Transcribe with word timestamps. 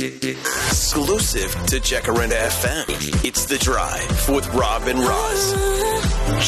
Exclusive 0.00 1.50
to 1.66 1.80
Jacaranda 1.80 2.38
FM. 2.38 3.24
It's 3.24 3.46
The 3.46 3.58
Drive 3.58 4.28
with 4.28 4.46
Rob 4.54 4.82
and 4.82 5.00
Roz. 5.00 5.54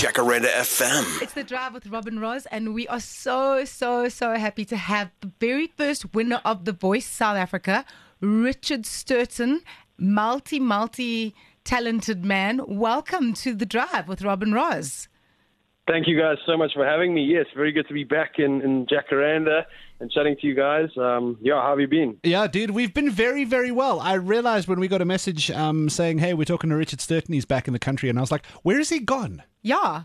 Jacaranda 0.00 0.46
FM. 0.46 1.21
It's 1.21 1.33
the 1.33 1.42
drive 1.42 1.75
with 1.75 1.89
Rob 1.89 2.07
and 2.07 2.21
Roz, 2.21 2.47
and 2.52 2.73
we 2.73 2.86
are 2.86 3.00
so, 3.00 3.65
so, 3.65 4.08
so 4.08 4.34
happy 4.36 4.65
to 4.67 4.76
have 4.76 5.10
the 5.21 5.33
very 5.41 5.67
first 5.67 6.15
winner 6.15 6.41
of 6.44 6.65
The 6.65 6.71
Voice 6.71 7.07
South 7.07 7.36
Africa, 7.36 7.84
Richard 8.21 8.82
Stirton, 8.82 9.62
multi, 9.98 10.61
multi 10.61 11.35
talented 11.64 12.25
man. 12.25 12.61
Welcome 12.69 13.35
to 13.35 13.53
the 13.53 13.67
drive 13.67 14.07
with 14.07 14.23
Rob 14.23 14.45
and 14.45 14.55
Roz. 14.55 15.09
Thank 15.91 16.07
you 16.07 16.16
guys 16.16 16.36
so 16.46 16.57
much 16.57 16.72
for 16.72 16.86
having 16.86 17.12
me. 17.12 17.25
Yes, 17.25 17.46
very 17.52 17.72
good 17.72 17.88
to 17.88 17.95
be 17.95 18.04
back 18.04 18.39
in, 18.39 18.62
in 18.62 18.86
Jacaranda 18.86 19.64
and 19.98 20.09
chatting 20.09 20.36
to 20.40 20.46
you 20.46 20.54
guys. 20.54 20.89
Um, 20.96 21.36
yeah, 21.40 21.61
how 21.61 21.70
have 21.70 21.80
you 21.80 21.89
been? 21.89 22.16
Yeah, 22.22 22.46
dude, 22.46 22.70
we've 22.70 22.95
been 22.95 23.11
very, 23.11 23.45
very 23.45 23.72
well. 23.72 23.98
I 23.98 24.14
realized 24.14 24.68
when 24.68 24.79
we 24.79 24.86
got 24.86 25.03
a 25.03 25.04
message 25.04 25.50
um, 25.50 25.89
saying, 25.89 26.18
hey, 26.18 26.32
we're 26.32 26.45
talking 26.45 26.71
to 26.71 26.76
Richard 26.76 27.00
Stirton, 27.00 27.34
he's 27.34 27.45
back 27.45 27.67
in 27.67 27.72
the 27.72 27.81
country, 27.81 28.08
and 28.08 28.18
I 28.18 28.21
was 28.21 28.31
like, 28.31 28.46
where 28.62 28.79
is 28.79 28.90
he 28.90 29.00
gone? 29.00 29.43
Yeah. 29.62 30.04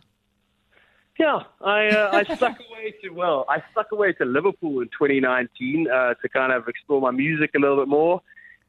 Yeah, 1.19 1.41
I 1.61 1.87
uh, 1.89 2.09
I 2.13 2.35
stuck 2.35 2.57
away 2.71 2.95
to 3.03 3.09
well, 3.11 3.45
I 3.47 3.61
stuck 3.71 3.91
away 3.91 4.11
to 4.13 4.25
Liverpool 4.25 4.81
in 4.81 4.87
2019 4.87 5.87
uh, 5.87 6.15
to 6.15 6.29
kind 6.29 6.51
of 6.51 6.67
explore 6.67 6.99
my 6.99 7.11
music 7.11 7.51
a 7.55 7.59
little 7.59 7.77
bit 7.77 7.87
more, 7.87 8.21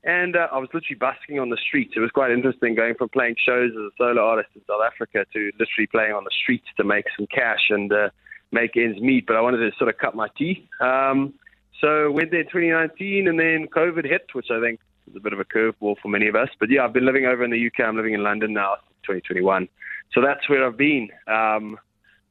and 0.07 0.37
uh, 0.37 0.47
I 0.53 0.59
was 0.59 0.69
literally 0.73 0.99
busking 0.99 1.41
on 1.41 1.51
the 1.51 1.57
streets. 1.57 1.95
It 1.97 2.01
was 2.01 2.13
quite 2.13 2.31
interesting 2.31 2.77
going 2.77 2.95
from 2.95 3.09
playing 3.09 3.35
shows 3.45 3.73
as 3.73 3.77
a 3.77 3.91
solo 3.99 4.25
artist 4.25 4.51
in 4.55 4.63
South 4.67 4.81
Africa 4.87 5.27
to 5.33 5.51
literally 5.59 5.89
playing 5.91 6.13
on 6.13 6.23
the 6.23 6.31
streets 6.31 6.67
to 6.77 6.85
make 6.85 7.07
some 7.17 7.27
cash 7.27 7.71
and 7.71 7.93
uh, 7.93 8.11
make 8.53 8.77
ends 8.77 9.01
meet. 9.01 9.27
But 9.27 9.35
I 9.35 9.41
wanted 9.41 9.59
to 9.69 9.77
sort 9.77 9.91
of 9.91 9.99
cut 9.99 10.15
my 10.15 10.29
teeth. 10.39 10.65
Um, 10.81 11.35
so 11.81 12.11
went 12.13 12.31
there 12.31 12.41
in 12.41 12.47
2019, 12.47 13.27
and 13.27 13.39
then 13.39 13.67
COVID 13.67 14.05
hit, 14.05 14.29
which 14.33 14.47
I 14.51 14.61
think 14.61 14.79
was 15.07 15.17
a 15.17 15.21
bit 15.21 15.33
of 15.33 15.41
a 15.41 15.45
curveball 15.45 15.97
for 16.01 16.09
many 16.09 16.29
of 16.29 16.37
us. 16.37 16.49
But 16.59 16.71
yeah, 16.71 16.85
I've 16.85 16.93
been 16.93 17.05
living 17.05 17.27
over 17.27 17.45
in 17.45 17.51
the 17.51 17.67
UK. 17.67 17.81
I'm 17.85 17.97
living 17.97 18.15
in 18.15 18.23
London 18.23 18.53
now, 18.53 18.77
2021. 19.03 19.69
So 20.13 20.23
that's 20.23 20.49
where 20.49 20.65
I've 20.65 20.77
been. 20.77 21.09
Um, 21.27 21.79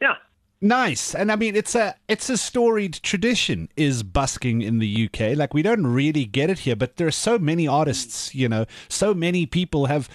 yeah, 0.01 0.15
Nice, 0.61 1.13
and 1.13 1.31
I 1.31 1.35
mean 1.35 1.55
it's 1.55 1.75
a 1.75 1.95
it's 2.07 2.29
a 2.29 2.37
storied 2.37 2.93
tradition 3.03 3.69
is 3.75 4.03
busking 4.03 4.61
in 4.61 4.79
the 4.79 5.05
UK. 5.09 5.35
Like 5.37 5.53
we 5.53 5.61
don't 5.61 5.85
really 5.85 6.25
get 6.25 6.49
it 6.49 6.59
here, 6.59 6.75
but 6.75 6.95
there 6.95 7.07
are 7.07 7.11
so 7.11 7.37
many 7.37 7.67
artists, 7.67 8.33
you 8.33 8.47
know, 8.47 8.65
so 8.87 9.13
many 9.13 9.45
people 9.45 9.87
have 9.87 10.09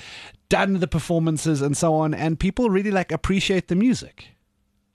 done 0.49 0.81
the 0.81 0.89
performances 0.89 1.61
and 1.63 1.77
so 1.77 1.95
on, 1.95 2.15
and 2.15 2.41
people 2.41 2.71
really 2.71 2.91
like 2.91 3.13
appreciate 3.13 3.69
the 3.69 3.77
music. 3.77 4.29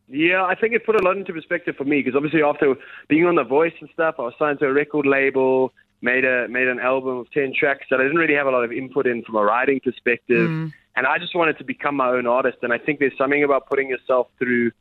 Yeah, 0.07 0.43
I 0.43 0.55
think 0.55 0.73
it 0.73 0.85
put 0.85 0.99
a 0.99 1.03
lot 1.03 1.17
into 1.17 1.31
perspective 1.33 1.75
for 1.75 1.83
me 1.85 2.01
because 2.01 2.15
obviously 2.15 2.43
after 2.43 2.75
being 3.07 3.25
on 3.25 3.35
The 3.35 3.43
Voice 3.43 3.73
and 3.79 3.89
stuff, 3.93 4.15
I 4.19 4.23
was 4.23 4.33
signed 4.37 4.59
to 4.59 4.65
a 4.65 4.73
record 4.73 5.05
label, 5.07 5.71
made 6.01 6.25
a 6.25 6.47
made 6.47 6.67
an 6.67 6.79
album 6.79 7.17
of 7.19 7.31
ten 7.31 7.53
tracks 7.57 7.85
that 7.91 7.99
I 7.99 8.03
didn't 8.03 8.17
really 8.17 8.35
have 8.35 8.47
a 8.47 8.51
lot 8.51 8.63
of 8.63 8.71
input 8.71 9.07
in 9.07 9.23
from 9.23 9.35
a 9.35 9.43
writing 9.43 9.79
perspective, 9.79 10.49
Mm. 10.49 10.73
and 10.95 11.07
I 11.07 11.17
just 11.19 11.35
wanted 11.35 11.57
to 11.59 11.63
become 11.63 11.95
my 11.95 12.09
own 12.09 12.25
artist. 12.27 12.57
And 12.63 12.73
I 12.73 12.77
think 12.79 12.99
there's 12.99 13.17
something 13.17 13.43
about 13.43 13.67
putting 13.67 13.89
yourself 13.89 14.27
through 14.39 14.71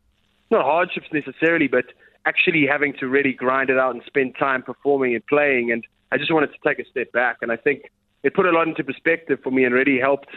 not 0.50 0.64
hardships 0.64 1.09
necessarily, 1.12 1.69
but 1.69 1.87
actually 2.27 2.67
having 2.67 2.95
to 3.00 3.06
really 3.09 3.33
grind 3.33 3.70
it 3.70 3.78
out 3.78 3.95
and 3.95 4.03
spend 4.06 4.34
time 4.39 4.62
performing 4.62 5.14
and 5.14 5.27
playing. 5.27 5.73
And 5.73 5.87
I 6.12 6.17
just 6.17 6.33
wanted 6.33 6.48
to 6.53 6.59
take 6.67 6.78
a 6.84 6.89
step 6.89 7.12
back, 7.12 7.39
and 7.42 7.50
I 7.53 7.56
think 7.56 7.91
it 8.23 8.34
put 8.34 8.47
a 8.47 8.50
lot 8.50 8.67
into 8.69 8.83
perspective 8.84 9.39
for 9.42 9.50
me 9.50 9.65
and 9.65 9.75
really 9.75 9.98
helped 9.98 10.28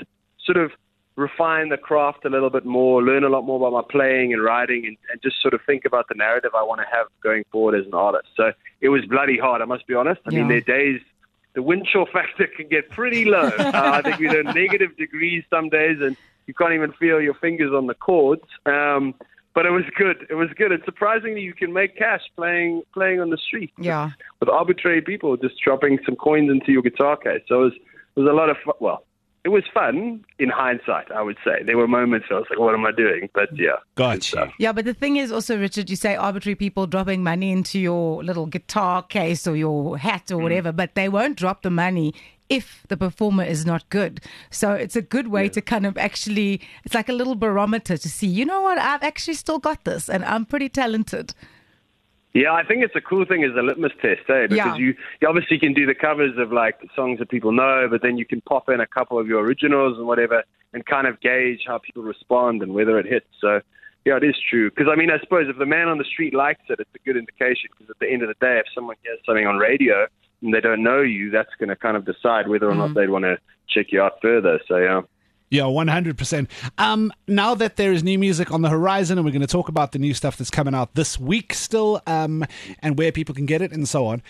sort 0.44 0.58
of 0.58 0.72
refine 1.16 1.70
the 1.70 1.78
craft 1.78 2.26
a 2.26 2.30
little 2.30 2.50
bit 2.50 2.64
more, 2.66 3.02
learn 3.02 3.24
a 3.24 3.30
lot 3.30 3.44
more 3.44 3.58
about 3.58 3.74
my 3.74 3.82
playing 3.90 4.34
and 4.34 4.44
writing, 4.44 4.86
and, 4.86 4.98
and 5.12 5.22
just 5.22 5.42
sort 5.42 5.54
of 5.54 5.62
think 5.66 5.84
about 5.86 6.08
the 6.10 6.16
narrative 6.16 6.52
I 6.56 6.62
want 6.64 6.80
to 6.82 6.88
have 6.96 7.08
going 7.24 7.44
forward 7.52 7.80
as 7.80 7.88
an 7.88 7.94
artist. 7.94 8.28
So 8.36 8.52
it 8.82 8.90
was 8.90 9.04
bloody 9.06 9.38
hard, 9.38 9.62
I 9.62 9.66
must 9.66 9.88
be 9.88 9.96
honest. 9.96 10.22
I 10.28 10.30
mean, 10.30 10.42
Yeah. 10.42 10.48
there 10.48 10.58
are 10.58 10.62
days 10.62 11.02
the 11.54 11.64
wind 11.64 11.88
chill 11.92 12.06
factor 12.14 12.48
can 12.56 12.68
get 12.68 12.90
pretty 12.92 13.26
low. 13.26 13.48
uh, 13.60 13.72
I 13.74 14.02
think 14.04 14.20
we're 14.20 14.40
in 14.42 14.46
negative 14.54 14.96
degrees 14.96 15.44
some 15.50 15.70
days, 15.70 15.98
and 16.02 16.16
you 16.46 16.54
can't 16.54 16.74
even 16.74 16.92
feel 16.94 17.20
your 17.20 17.34
fingers 17.34 17.74
on 17.74 17.88
the 17.88 17.96
chords. 17.96 18.44
Um, 18.68 19.16
but 19.58 19.66
it 19.66 19.72
was 19.72 19.86
good. 19.98 20.18
It 20.30 20.36
was 20.36 20.50
good. 20.56 20.72
And 20.72 20.84
surprisingly, 20.86 21.42
you 21.42 21.52
can 21.52 21.74
make 21.74 21.98
cash 21.98 22.22
playing 22.36 22.84
playing 22.94 23.20
on 23.20 23.32
the 23.32 23.38
street 23.38 23.72
Yeah. 23.80 24.12
with 24.40 24.50
arbitrary 24.50 25.02
people 25.02 25.36
just 25.36 25.56
dropping 25.66 25.98
some 26.06 26.16
coins 26.16 26.52
into 26.52 26.72
your 26.72 26.84
guitar 26.84 27.18
case. 27.18 27.42
So 27.48 27.62
it 27.62 27.64
was, 27.64 27.74
it 27.74 28.20
was 28.20 28.30
a 28.30 28.34
lot 28.34 28.52
of 28.52 28.58
fun. 28.64 28.76
Well, 28.80 29.04
it 29.44 29.50
was 29.50 29.64
fun 29.74 30.24
in 30.38 30.50
hindsight, 30.50 31.12
I 31.12 31.24
would 31.24 31.38
say. 31.44 31.64
There 31.66 31.76
were 31.76 31.88
moments 31.88 32.30
where 32.30 32.38
I 32.38 32.42
was 32.42 32.48
like, 32.52 32.60
what 32.60 32.76
am 32.76 32.86
I 32.86 32.92
doing? 32.92 33.30
But 33.34 33.50
yeah. 33.54 33.78
good 33.96 34.04
Got 34.04 34.16
you. 34.18 34.22
stuff. 34.22 34.54
Yeah, 34.60 34.74
but 34.74 34.86
the 34.86 34.94
thing 34.94 35.16
is 35.16 35.32
also, 35.32 35.58
Richard, 35.58 35.90
you 35.90 35.96
say 35.96 36.16
arbitrary 36.16 36.54
people 36.54 36.86
dropping 36.86 37.24
money 37.24 37.52
into 37.52 37.80
your 37.80 38.24
little 38.24 38.46
guitar 38.46 39.02
case 39.02 39.48
or 39.48 39.56
your 39.56 39.98
hat 39.98 40.30
or 40.32 40.36
hmm. 40.36 40.44
whatever, 40.44 40.72
but 40.72 40.94
they 40.94 41.10
won't 41.10 41.36
drop 41.36 41.64
the 41.64 41.72
money 41.72 42.14
if 42.50 42.86
the 42.88 42.98
performer 42.98 43.44
is 43.44 43.66
not 43.66 43.90
good. 43.90 44.22
So 44.50 44.74
it's 44.74 44.96
a 44.96 45.02
good 45.02 45.28
way 45.28 45.50
to 45.50 45.62
kind 45.62 45.86
of 45.86 45.98
actually, 45.98 46.62
it's 46.84 46.96
like 46.96 47.10
a 47.10 47.14
little 47.14 47.36
barometer 47.36 47.98
to 47.98 48.10
see, 48.10 48.28
you 48.28 48.46
know 48.46 48.62
what, 48.62 48.78
I've 48.78 49.04
actually 49.04 49.36
still 49.36 49.60
got 49.60 49.84
this 49.84 50.10
and 50.10 50.24
I'm 50.24 50.46
pretty 50.46 50.70
talented. 50.70 51.34
Yeah, 52.34 52.54
I 52.54 52.64
think 52.64 52.84
it's 52.84 52.96
a 52.96 53.02
cool 53.02 53.26
thing 53.26 53.44
as 53.44 53.52
a 53.58 53.62
litmus 53.64 53.94
test, 54.02 54.30
eh? 54.30 54.48
Because 54.48 54.56
Yeah. 54.58 54.76
you, 54.76 54.96
you 55.22 55.28
obviously 55.28 55.58
can 55.58 55.74
do 55.74 55.86
the 55.86 55.96
covers 55.96 56.38
of 56.38 56.52
like 56.52 56.80
songs 56.96 57.20
that 57.20 57.30
people 57.30 57.52
know, 57.52 57.88
but 57.90 58.02
then 58.02 58.18
you 58.18 58.26
can 58.26 58.42
pop 58.42 58.70
in 58.70 58.80
a 58.80 58.88
couple 58.88 59.18
of 59.18 59.28
your 59.28 59.42
originals 59.42 59.98
and 59.98 60.08
whatever 60.08 60.44
and 60.74 60.86
kind 60.86 61.08
of 61.08 61.20
gauge 61.20 61.62
how 61.66 61.80
people 61.80 62.04
respond 62.04 62.62
and 62.62 62.74
whether 62.74 63.00
it 63.00 63.06
hits. 63.08 63.28
So, 63.42 63.62
yeah, 64.06 64.18
it 64.18 64.24
is 64.24 64.36
true. 64.50 64.70
Because, 64.70 64.88
I 64.92 64.96
mean, 64.96 65.10
I 65.10 65.20
suppose 65.20 65.50
if 65.50 65.58
the 65.58 65.66
man 65.66 65.88
on 65.88 65.98
the 65.98 66.04
street 66.04 66.34
likes 66.34 66.62
it, 66.70 66.80
it's 66.80 66.90
a 66.94 67.00
good 67.06 67.18
indication. 67.18 67.70
Because 67.72 67.90
at 67.90 68.00
the 68.00 68.08
end 68.08 68.22
of 68.22 68.28
the 68.28 68.36
day, 68.40 68.60
if 68.60 68.66
someone 68.76 68.98
hears 69.04 69.20
something 69.26 69.48
on 69.48 69.58
radio 69.58 70.06
and 70.42 70.54
they 70.54 70.62
don't 70.62 70.84
know 70.84 71.02
you, 71.02 71.30
that's 71.30 71.54
going 71.60 71.70
to 71.70 71.76
kind 71.76 71.98
of 71.98 72.06
decide 72.06 72.48
whether 72.48 72.70
or 72.70 72.76
not 72.76 72.94
they'd 72.94 73.10
want 73.10 73.26
to 73.26 73.38
check 73.68 73.88
you 73.92 74.02
out 74.02 74.14
further. 74.22 74.60
So, 74.68 74.78
yeah. 74.78 75.02
Yeah, 75.50 75.68
one 75.68 75.88
hundred 75.88 76.18
percent. 76.18 76.50
Um, 76.78 77.14
now 77.26 77.56
that 77.56 77.78
there 77.78 77.94
is 77.94 78.04
new 78.04 78.20
music 78.20 78.52
on 78.52 78.64
the 78.64 78.70
horizon, 78.70 79.18
and 79.18 79.24
we're 79.24 79.32
going 79.32 79.40
to 79.40 79.48
talk 79.48 79.70
about 79.70 79.94
the 79.94 80.00
new 80.00 80.14
stuff 80.14 80.36
that's 80.36 80.52
coming 80.52 80.76
out 80.76 80.96
this 80.96 81.18
week 81.18 81.54
still, 81.54 82.02
um, 82.06 82.44
and 82.80 82.98
where 82.98 83.14
people 83.14 83.34
can 83.34 83.46
get 83.46 83.62
it 83.62 83.72
and 83.72 83.88
so 83.88 84.08
on. 84.08 84.22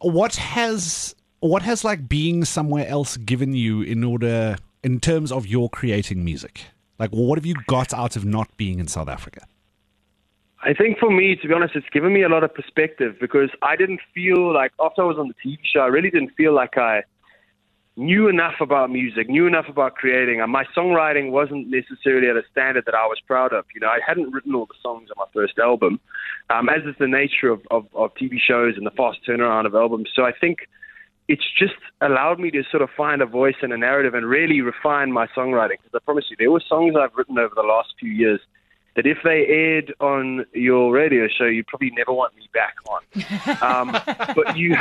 What 0.00 0.36
has 0.36 1.16
what 1.40 1.62
has 1.62 1.82
like 1.82 2.08
being 2.08 2.44
somewhere 2.44 2.86
else 2.86 3.16
given 3.16 3.52
you 3.52 3.82
in 3.82 4.04
order 4.04 4.58
in 4.84 5.00
terms 5.00 5.32
of 5.32 5.44
your 5.44 5.68
creating 5.70 6.24
music? 6.24 6.66
Like, 7.00 7.10
what 7.10 7.36
have 7.36 7.46
you 7.46 7.56
got 7.66 7.92
out 7.92 8.14
of 8.14 8.24
not 8.24 8.56
being 8.56 8.78
in 8.78 8.86
South 8.86 9.08
Africa? 9.08 9.46
I 10.62 10.74
think 10.74 10.98
for 10.98 11.10
me, 11.10 11.36
to 11.36 11.48
be 11.48 11.54
honest, 11.54 11.74
it's 11.74 11.88
given 11.90 12.12
me 12.12 12.22
a 12.22 12.28
lot 12.28 12.44
of 12.44 12.54
perspective 12.54 13.16
because 13.18 13.48
I 13.62 13.76
didn't 13.76 14.00
feel 14.14 14.52
like 14.52 14.72
after 14.78 15.02
I 15.02 15.06
was 15.06 15.16
on 15.18 15.28
the 15.28 15.34
TV 15.34 15.58
show, 15.64 15.80
I 15.80 15.86
really 15.86 16.10
didn't 16.10 16.32
feel 16.36 16.54
like 16.54 16.76
I 16.76 17.02
knew 17.96 18.28
enough 18.28 18.54
about 18.60 18.90
music, 18.90 19.28
knew 19.28 19.46
enough 19.46 19.66
about 19.68 19.94
creating. 19.94 20.40
And 20.42 20.52
my 20.52 20.64
songwriting 20.76 21.30
wasn't 21.30 21.68
necessarily 21.68 22.28
at 22.28 22.36
a 22.36 22.42
standard 22.50 22.84
that 22.84 22.94
I 22.94 23.06
was 23.06 23.18
proud 23.26 23.54
of. 23.54 23.64
You 23.74 23.80
know, 23.80 23.88
I 23.88 24.00
hadn't 24.06 24.32
written 24.32 24.54
all 24.54 24.66
the 24.66 24.74
songs 24.82 25.08
on 25.10 25.16
my 25.16 25.24
first 25.32 25.58
album, 25.58 25.98
um, 26.50 26.68
as 26.68 26.84
is 26.84 26.94
the 26.98 27.08
nature 27.08 27.48
of, 27.48 27.62
of, 27.70 27.86
of 27.94 28.14
TV 28.14 28.38
shows 28.38 28.74
and 28.76 28.84
the 28.84 28.90
fast 28.90 29.20
turnaround 29.26 29.64
of 29.64 29.74
albums. 29.74 30.10
So 30.14 30.24
I 30.24 30.32
think 30.38 30.68
it's 31.26 31.46
just 31.58 31.74
allowed 32.02 32.38
me 32.38 32.50
to 32.50 32.62
sort 32.70 32.82
of 32.82 32.90
find 32.94 33.22
a 33.22 33.26
voice 33.26 33.56
and 33.62 33.72
a 33.72 33.78
narrative 33.78 34.12
and 34.12 34.26
really 34.26 34.60
refine 34.60 35.10
my 35.10 35.26
songwriting. 35.28 35.78
Because 35.82 35.94
I 35.94 36.04
promise 36.04 36.26
you, 36.28 36.36
there 36.38 36.50
were 36.50 36.62
songs 36.68 36.94
I've 37.00 37.14
written 37.14 37.38
over 37.38 37.54
the 37.54 37.62
last 37.62 37.94
few 37.98 38.10
years 38.10 38.40
that 38.96 39.06
if 39.06 39.18
they 39.24 39.46
aired 39.46 39.94
on 40.00 40.44
your 40.52 40.92
radio 40.92 41.28
show, 41.28 41.44
you'd 41.44 41.66
probably 41.66 41.90
never 41.96 42.12
want 42.12 42.34
me 42.36 42.48
back 42.52 42.74
on. 42.88 43.00
Um, 43.62 43.92
but 44.34 44.56
you, 44.56 44.76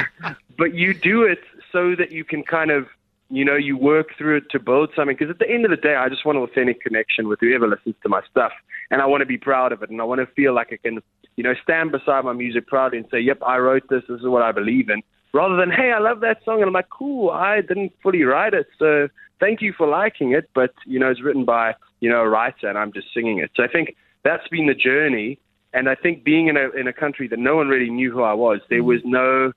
but 0.58 0.74
you 0.74 0.94
do 0.94 1.24
it 1.24 1.40
so 1.72 1.96
that 1.96 2.12
you 2.12 2.24
can 2.24 2.44
kind 2.44 2.72
of, 2.72 2.88
you 3.30 3.44
know, 3.44 3.56
you 3.56 3.78
work 3.78 4.10
through 4.18 4.38
it 4.38 4.50
to 4.52 4.60
build 4.60 4.90
something. 4.96 5.16
Because 5.18 5.30
at 5.30 5.40
the 5.40 5.50
end 5.50 5.66
of 5.66 5.72
the 5.72 5.78
day, 5.78 5.96
I 5.96 6.10
just 6.10 6.26
want 6.26 6.38
an 6.38 6.44
authentic 6.44 6.82
connection 6.82 7.28
with 7.28 7.40
whoever 7.40 7.68
listens 7.68 7.96
to 8.04 8.10
my 8.10 8.22
stuff, 8.30 8.52
and 8.90 9.02
I 9.02 9.06
want 9.06 9.22
to 9.22 9.26
be 9.26 9.38
proud 9.38 9.72
of 9.72 9.84
it, 9.84 9.90
and 9.90 10.02
I 10.02 10.04
want 10.04 10.20
to 10.22 10.28
feel 10.34 10.54
like 10.54 10.68
I 10.72 10.78
can, 10.78 11.00
you 11.36 11.44
know, 11.44 11.54
stand 11.62 11.92
beside 11.92 12.26
my 12.26 12.34
music 12.34 12.68
proudly 12.68 13.00
and 13.00 13.08
say, 13.12 13.20
"Yep, 13.20 13.40
I 13.46 13.58
wrote 13.58 13.88
this. 13.90 14.04
This 14.08 14.20
is 14.22 14.28
what 14.28 14.42
I 14.42 14.52
believe 14.52 14.90
in." 14.90 15.02
Rather 15.34 15.56
than, 15.56 15.72
"Hey, 15.72 15.92
I 15.92 16.00
love 16.00 16.22
that 16.22 16.44
song," 16.44 16.62
and 16.62 16.68
I'm 16.68 16.74
like, 16.74 16.90
"Cool, 16.90 17.30
I 17.30 17.62
didn't 17.62 17.94
fully 18.02 18.24
write 18.24 18.54
it, 18.54 18.68
so 18.78 19.10
thank 19.40 19.62
you 19.62 19.74
for 19.74 19.88
liking 19.88 20.32
it, 20.34 20.50
but 20.54 20.74
you 20.86 21.00
know, 21.00 21.10
it's 21.10 21.22
written 21.22 21.46
by 21.46 21.76
you 22.00 22.10
know 22.10 22.22
a 22.22 22.30
writer, 22.30 22.68
and 22.68 22.78
I'm 22.78 22.94
just 22.94 23.08
singing 23.14 23.40
it." 23.40 23.52
So 23.56 23.64
I 23.64 23.68
think 23.68 23.96
that's 24.24 24.48
been 24.50 24.68
the 24.68 24.76
journey. 24.76 25.40
And 25.72 25.88
I 25.88 25.94
think 25.94 26.24
being 26.24 26.48
in 26.48 26.58
a 26.58 26.70
in 26.72 26.88
a 26.88 26.94
country 26.94 27.28
that 27.28 27.40
no 27.40 27.56
one 27.56 27.68
really 27.68 27.90
knew 27.92 28.12
who 28.12 28.24
I 28.24 28.34
was, 28.34 28.60
there 28.70 28.84
was 28.84 29.02
no 29.06 29.52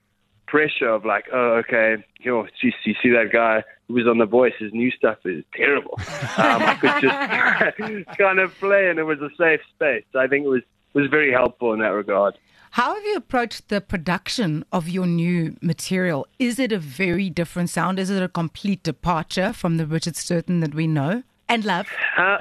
pressure 0.52 0.88
of 0.88 1.06
like, 1.06 1.24
oh, 1.32 1.62
okay, 1.64 1.96
yo, 2.20 2.46
you, 2.60 2.72
you 2.84 2.94
see 3.02 3.08
that 3.08 3.30
guy 3.32 3.64
who 3.88 3.94
was 3.94 4.06
on 4.06 4.18
The 4.18 4.26
Voice, 4.26 4.52
his 4.58 4.70
new 4.74 4.90
stuff 4.90 5.18
is 5.24 5.44
terrible. 5.54 5.98
Um, 6.38 6.62
I 6.62 6.74
could 6.74 7.02
just 7.02 8.18
kind 8.18 8.38
of 8.38 8.54
play, 8.58 8.88
and 8.88 8.98
it 8.98 9.02
was 9.02 9.20
a 9.20 9.28
safe 9.36 9.60
space. 9.74 10.04
I 10.14 10.26
think 10.26 10.46
it 10.46 10.48
was 10.48 10.62
was 10.94 11.08
very 11.10 11.30
helpful 11.30 11.72
in 11.74 11.80
that 11.80 11.88
regard. 11.88 12.38
How 12.72 12.94
have 12.94 13.04
you 13.04 13.16
approached 13.16 13.68
the 13.68 13.82
production 13.82 14.64
of 14.72 14.88
your 14.88 15.06
new 15.06 15.56
material? 15.60 16.26
Is 16.38 16.58
it 16.58 16.72
a 16.72 16.78
very 16.78 17.28
different 17.28 17.68
sound? 17.68 17.98
Is 17.98 18.08
it 18.08 18.22
a 18.22 18.28
complete 18.28 18.82
departure 18.82 19.52
from 19.52 19.76
the 19.76 19.86
Richard 19.86 20.14
Stirton 20.14 20.60
that 20.60 20.74
we 20.74 20.86
know 20.86 21.22
and 21.52 21.64
love? 21.66 21.86
Uh, 22.16 22.38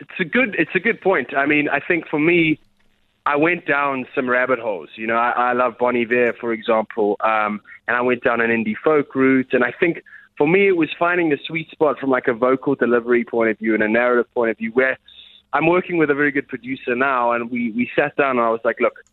it's 0.00 0.20
a 0.20 0.24
good 0.24 0.54
it's 0.58 0.74
a 0.74 0.80
good 0.80 1.00
point. 1.00 1.34
I 1.36 1.46
mean, 1.46 1.68
I 1.68 1.80
think 1.80 2.06
for 2.08 2.18
me, 2.18 2.58
I 3.26 3.36
went 3.36 3.66
down 3.66 4.06
some 4.14 4.28
rabbit 4.30 4.58
holes. 4.58 4.90
You 4.94 5.06
know, 5.06 5.16
I, 5.16 5.30
I 5.30 5.52
love 5.52 5.78
Bon 5.78 5.96
Iver, 5.96 6.34
for 6.40 6.52
example, 6.52 7.16
um, 7.20 7.60
and 7.88 7.96
I 7.96 8.00
went 8.00 8.22
down 8.22 8.40
an 8.40 8.50
indie 8.50 8.76
folk 8.76 9.14
route. 9.14 9.52
And 9.52 9.64
I 9.64 9.72
think 9.78 10.02
for 10.38 10.46
me, 10.46 10.68
it 10.68 10.76
was 10.76 10.90
finding 10.98 11.30
the 11.30 11.38
sweet 11.44 11.70
spot 11.70 11.98
from 11.98 12.10
like 12.10 12.28
a 12.28 12.34
vocal 12.34 12.74
delivery 12.74 13.24
point 13.24 13.50
of 13.50 13.58
view 13.58 13.74
and 13.74 13.82
a 13.82 13.88
narrative 13.88 14.32
point 14.32 14.50
of 14.50 14.58
view. 14.58 14.70
Where 14.72 14.96
I'm 15.52 15.66
working 15.66 15.98
with 15.98 16.10
a 16.10 16.14
very 16.14 16.30
good 16.30 16.48
producer 16.48 16.94
now, 16.94 17.32
and 17.32 17.50
we 17.50 17.72
we 17.72 17.90
sat 17.96 18.16
down 18.16 18.38
and 18.38 18.46
I 18.46 18.50
was 18.50 18.60
like, 18.64 18.80
look. 18.80 19.04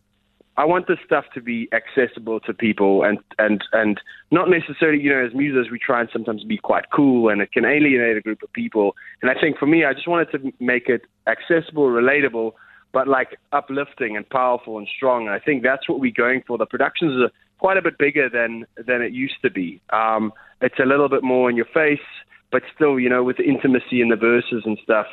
I 0.60 0.66
want 0.66 0.88
this 0.90 0.98
stuff 1.06 1.24
to 1.36 1.42
be 1.42 1.70
accessible 1.72 2.42
to 2.42 2.54
people 2.54 3.04
and, 3.04 3.18
and, 3.38 3.64
and 3.72 3.98
not 4.30 4.50
necessarily, 4.50 5.02
you 5.02 5.10
know, 5.10 5.26
as 5.26 5.34
musicians, 5.34 5.72
we 5.72 5.80
try 5.80 6.02
and 6.02 6.10
sometimes 6.12 6.44
be 6.44 6.58
quite 6.58 6.92
cool 6.94 7.30
and 7.30 7.40
it 7.42 7.54
can 7.54 7.64
alienate 7.64 8.18
a 8.18 8.22
group 8.22 8.44
of 8.44 8.52
people. 8.52 8.94
And 9.22 9.32
I 9.32 9.40
think 9.40 9.58
for 9.58 9.68
me, 9.68 9.86
I 9.86 9.94
just 9.94 10.10
wanted 10.10 10.32
to 10.34 10.52
make 10.60 10.90
it 10.90 11.04
accessible, 11.28 11.88
relatable, 11.88 12.52
but 12.92 13.08
like 13.08 13.38
uplifting 13.54 14.18
and 14.18 14.30
powerful 14.30 14.78
and 14.78 14.86
strong. 14.94 15.28
And 15.28 15.34
I 15.34 15.40
think 15.40 15.64
that's 15.64 15.88
what 15.88 16.02
we're 16.02 16.12
going 16.12 16.44
for. 16.46 16.58
The 16.58 16.66
productions 16.66 17.24
are 17.24 17.32
quite 17.60 17.78
a 17.78 17.82
bit 17.82 17.98
bigger 17.98 18.28
than 18.30 18.66
than 18.76 19.02
it 19.02 19.14
used 19.14 19.42
to 19.44 19.50
be. 19.50 19.80
Um, 19.92 20.34
it's 20.60 20.80
a 20.80 20.86
little 20.86 21.08
bit 21.08 21.24
more 21.24 21.50
in 21.50 21.56
your 21.56 21.68
face, 21.74 22.06
but 22.52 22.64
still, 22.76 23.00
you 23.00 23.08
know, 23.08 23.24
with 23.24 23.38
the 23.38 23.44
intimacy 23.44 24.02
in 24.02 24.10
the 24.10 24.18
verses 24.18 24.64
and 24.66 24.78
stuff. 24.84 25.08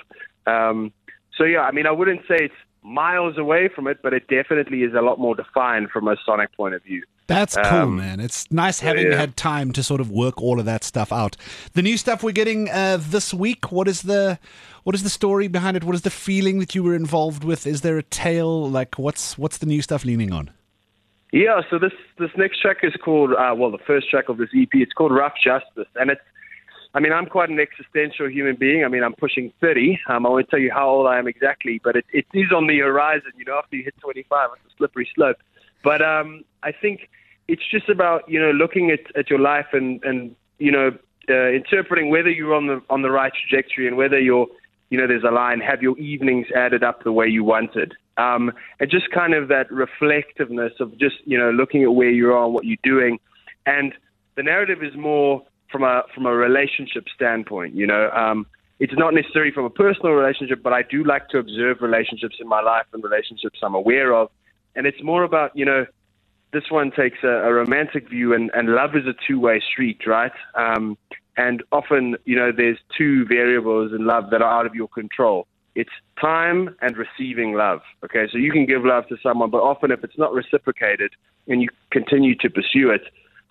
Um, 0.49 0.93
so 1.39 1.45
yeah, 1.45 1.61
I 1.61 1.71
mean, 1.71 1.87
I 1.87 1.93
wouldn't 1.93 2.23
say 2.23 2.37
it's 2.47 2.55
miles 2.87 3.37
away 3.37 3.69
from 3.69 3.87
it, 3.89 3.99
but 4.03 4.15
it 4.15 4.29
definitely 4.29 4.83
is 4.83 4.95
a 4.95 5.03
lot 5.03 5.19
more 5.19 5.35
defined 5.35 5.91
from 5.91 6.07
a 6.09 6.17
sonic 6.25 6.57
point 6.57 6.75
of 6.75 6.83
view. 6.83 7.03
That's 7.27 7.57
cool, 7.57 7.81
um, 7.81 7.97
man. 7.97 8.21
It's 8.21 8.51
nice 8.53 8.79
having 8.79 9.11
yeah. 9.11 9.17
had 9.17 9.37
time 9.37 9.73
to 9.73 9.83
sort 9.83 10.01
of 10.01 10.11
work 10.11 10.41
all 10.41 10.61
of 10.61 10.67
that 10.67 10.85
stuff 10.85 11.13
out. 11.13 11.37
The 11.73 11.83
new 11.83 11.97
stuff 11.97 12.23
we're 12.23 12.31
getting 12.31 12.71
uh, 12.71 12.99
this 13.01 13.35
week. 13.35 13.73
What 13.73 13.89
is 13.89 14.03
the 14.03 14.39
what 14.85 14.95
is 14.95 15.03
the 15.03 15.11
story 15.11 15.49
behind 15.49 15.77
it? 15.77 15.83
What 15.83 15.97
is 15.97 16.03
the 16.03 16.11
feeling 16.11 16.61
that 16.61 16.77
you 16.77 16.85
were 16.85 16.95
involved 16.95 17.43
with? 17.43 17.67
Is 17.67 17.81
there 17.81 17.99
a 17.99 18.05
tale? 18.05 18.71
Like 18.71 18.97
what's 18.97 19.37
what's 19.37 19.59
the 19.59 19.67
new 19.67 19.83
stuff 19.83 20.05
leaning 20.05 20.33
on? 20.33 20.51
Yeah, 21.33 21.63
so 21.69 21.81
this 21.81 21.93
this 22.19 22.31
next 22.37 22.61
track 22.61 22.79
is 22.85 22.95
called 23.05 23.33
uh, 23.33 23.53
well, 23.57 23.73
the 23.73 23.79
first 23.85 24.09
track 24.09 24.29
of 24.29 24.37
this 24.37 24.51
EP. 24.57 24.69
It's 24.75 24.93
called 24.93 25.13
Rough 25.13 25.35
Justice, 25.43 25.89
and 25.97 26.11
it's 26.11 26.21
I 26.97 27.01
mean, 27.01 27.13
I'm 27.13 27.27
quite 27.27 27.51
an 27.51 27.61
existential 27.61 28.27
human 28.31 28.57
being. 28.57 28.83
I 28.83 28.89
mean, 28.89 29.03
I'm 29.03 29.13
pushing 29.13 29.53
30. 29.61 30.01
Um, 30.09 30.25
I 30.25 30.31
won't 30.31 30.49
tell 30.49 30.59
you 30.59 30.73
how 30.73 30.89
old 30.89 31.07
I 31.07 31.19
am 31.19 31.29
exactly, 31.29 31.79
but 31.85 31.95
it, 31.95 32.07
it 32.11 32.25
is 32.33 32.51
on 32.57 32.69
the 32.69 32.79
horizon. 32.79 33.33
You 33.37 33.45
know, 33.45 33.59
after 33.59 33.77
you 33.77 33.85
hit 33.85 33.95
25, 34.01 34.49
it's 34.55 34.73
a 34.73 34.77
slippery 34.79 35.07
slope. 35.15 35.37
But 35.85 36.01
um, 36.01 36.43
I 36.63 36.73
think 36.73 37.11
it's 37.49 37.63
just 37.71 37.91
about 37.91 38.27
you 38.31 38.41
know 38.41 38.51
looking 38.51 38.91
at, 38.91 39.01
at 39.15 39.29
your 39.29 39.39
life 39.39 39.67
and 39.75 40.03
and 40.05 40.35
you 40.59 40.73
know 40.73 40.91
uh, 41.29 41.49
interpreting 41.51 42.09
whether 42.09 42.31
you're 42.31 42.55
on 42.55 42.67
the 42.67 42.81
on 42.89 43.03
the 43.03 43.11
right 43.11 43.33
trajectory 43.47 43.87
and 43.87 43.99
whether 43.99 44.19
you're 44.19 44.47
you 44.89 44.99
know 44.99 45.07
there's 45.07 45.23
a 45.23 45.31
line 45.31 45.61
have 45.61 45.83
your 45.83 45.99
evenings 45.99 46.47
added 46.57 46.83
up 46.83 47.05
the 47.05 47.13
way 47.13 47.27
you 47.29 47.45
wanted 47.45 47.95
um, 48.17 48.53
and 48.81 48.91
just 48.91 49.11
kind 49.11 49.35
of 49.35 49.49
that 49.49 49.71
reflectiveness 49.71 50.73
of 50.81 50.97
just 50.99 51.17
you 51.25 51.39
know 51.39 51.51
looking 51.51 51.83
at 51.83 51.95
where 51.95 52.11
you 52.11 52.33
are 52.33 52.49
what 52.49 52.65
you're 52.65 52.77
doing 52.83 53.19
and 53.67 53.95
the 54.37 54.43
narrative 54.43 54.83
is 54.83 54.97
more 54.97 55.43
from 55.71 55.83
a 55.83 56.03
from 56.15 56.27
a 56.27 56.33
relationship 56.33 57.05
standpoint 57.15 57.75
you 57.75 57.87
know 57.87 58.11
um, 58.11 58.47
it's 58.79 58.93
not 58.97 59.15
necessarily 59.15 59.53
from 59.53 59.65
a 59.65 59.71
personal 59.71 60.13
relationship 60.13 60.63
but 60.63 60.73
I 60.73 60.83
do 60.83 61.05
like 61.05 61.29
to 61.31 61.39
observe 61.39 61.79
relationships 61.81 62.37
in 62.41 62.49
my 62.49 62.61
life 62.61 62.87
and 62.93 63.03
relationships 63.03 63.59
I'm 63.63 63.75
aware 63.75 64.15
of 64.15 64.31
and 64.75 64.87
it's 64.87 65.03
more 65.03 65.23
about 65.25 65.57
you 65.57 65.65
know 65.65 65.87
this 66.53 66.71
one 66.71 66.91
takes 66.91 67.19
a, 67.23 67.29
a 67.29 67.53
romantic 67.53 68.09
view, 68.09 68.33
and, 68.33 68.51
and 68.55 68.69
love 68.71 68.97
is 68.97 69.07
a 69.07 69.15
two 69.27 69.39
way 69.41 69.61
street, 69.73 70.01
right? 70.07 70.33
Um, 70.55 70.97
and 71.37 71.63
often, 71.71 72.17
you 72.25 72.35
know, 72.35 72.51
there's 72.57 72.79
two 72.97 73.27
variables 73.27 73.93
in 73.93 74.07
love 74.07 74.31
that 74.31 74.41
are 74.41 74.61
out 74.61 74.65
of 74.65 74.75
your 74.75 74.89
control. 74.89 75.47
It's 75.75 75.91
time 76.19 76.75
and 76.81 76.97
receiving 76.97 77.53
love. 77.53 77.81
Okay, 78.05 78.27
so 78.33 78.39
you 78.39 78.51
can 78.51 78.65
give 78.65 78.85
love 78.85 79.07
to 79.09 79.17
someone, 79.23 79.51
but 79.51 79.59
often 79.59 79.91
if 79.91 80.03
it's 80.03 80.17
not 80.17 80.33
reciprocated 80.33 81.13
and 81.47 81.61
you 81.61 81.69
continue 81.91 82.35
to 82.37 82.49
pursue 82.49 82.91
it, 82.91 83.03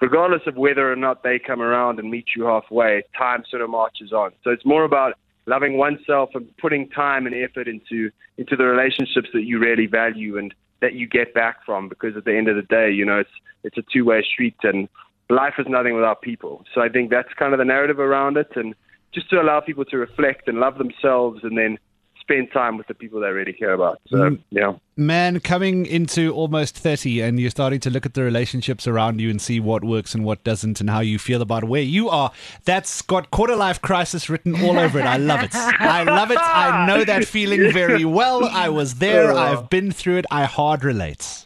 regardless 0.01 0.41
of 0.47 0.55
whether 0.55 0.91
or 0.91 0.95
not 0.95 1.23
they 1.23 1.39
come 1.39 1.61
around 1.61 1.99
and 1.99 2.09
meet 2.09 2.25
you 2.35 2.45
halfway, 2.45 3.03
time 3.17 3.43
sort 3.49 3.61
of 3.61 3.69
marches 3.69 4.11
on. 4.11 4.31
So 4.43 4.51
it's 4.51 4.65
more 4.65 4.83
about 4.83 5.13
loving 5.45 5.77
oneself 5.77 6.29
and 6.33 6.45
putting 6.57 6.89
time 6.89 7.25
and 7.25 7.35
effort 7.35 7.67
into 7.67 8.09
into 8.37 8.55
the 8.55 8.65
relationships 8.65 9.29
that 9.33 9.43
you 9.43 9.59
really 9.59 9.85
value 9.85 10.37
and 10.37 10.53
that 10.81 10.93
you 10.93 11.07
get 11.07 11.33
back 11.33 11.57
from 11.65 11.87
because 11.87 12.17
at 12.17 12.25
the 12.25 12.35
end 12.35 12.47
of 12.47 12.55
the 12.55 12.63
day, 12.63 12.91
you 12.91 13.05
know, 13.05 13.19
it's 13.19 13.29
it's 13.63 13.77
a 13.77 13.83
two 13.93 14.05
way 14.05 14.23
street 14.23 14.55
and 14.63 14.89
life 15.29 15.53
is 15.57 15.65
nothing 15.69 15.95
without 15.95 16.21
people. 16.21 16.63
So 16.73 16.81
I 16.81 16.89
think 16.89 17.09
that's 17.09 17.33
kind 17.37 17.53
of 17.53 17.59
the 17.59 17.65
narrative 17.65 17.99
around 17.99 18.37
it 18.37 18.51
and 18.55 18.75
just 19.13 19.29
to 19.29 19.41
allow 19.41 19.61
people 19.61 19.85
to 19.85 19.97
reflect 19.97 20.47
and 20.47 20.59
love 20.59 20.77
themselves 20.77 21.39
and 21.43 21.57
then 21.57 21.79
spend 22.25 22.51
time 22.51 22.77
with 22.77 22.87
the 22.87 22.93
people 22.93 23.19
they 23.19 23.29
really 23.29 23.53
care 23.53 23.73
about. 23.73 24.01
So, 24.07 24.17
mm. 24.17 24.39
yeah. 24.49 24.73
Man, 24.97 25.39
coming 25.39 25.85
into 25.85 26.33
almost 26.33 26.77
30 26.77 27.21
and 27.21 27.39
you're 27.39 27.51
starting 27.51 27.79
to 27.81 27.89
look 27.89 28.05
at 28.05 28.15
the 28.15 28.23
relationships 28.23 28.87
around 28.87 29.21
you 29.21 29.29
and 29.29 29.39
see 29.39 29.59
what 29.59 29.83
works 29.83 30.15
and 30.15 30.25
what 30.25 30.43
doesn't 30.43 30.81
and 30.81 30.89
how 30.89 31.01
you 31.01 31.19
feel 31.19 31.41
about 31.41 31.65
where 31.65 31.83
you 31.83 32.09
are, 32.09 32.31
that's 32.63 33.01
got 33.03 33.29
quarter 33.29 33.55
life 33.55 33.81
crisis 33.81 34.29
written 34.29 34.55
all 34.63 34.79
over 34.79 34.99
it. 34.99 35.05
I 35.05 35.17
love 35.17 35.43
it. 35.43 35.53
I 35.53 36.03
love 36.03 36.31
it. 36.31 36.39
I 36.39 36.87
know 36.87 37.03
that 37.03 37.25
feeling 37.37 37.71
very 37.71 38.05
well. 38.05 38.45
I 38.45 38.69
was 38.69 38.95
there. 38.95 39.31
Oh. 39.31 39.37
I've 39.37 39.69
been 39.69 39.91
through 39.91 40.17
it. 40.17 40.25
I 40.31 40.45
hard 40.45 40.83
relate. 40.83 41.45